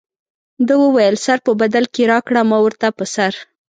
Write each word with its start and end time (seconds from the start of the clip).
ده 0.67 0.73
وویل 0.83 1.15
سر 1.25 1.37
په 1.45 1.51
بدل 1.61 1.83
کې 1.93 2.03
راکړه 2.13 2.41
ما 2.49 2.57
ورته 2.65 2.87
په 2.97 3.05
سر. 3.13 3.33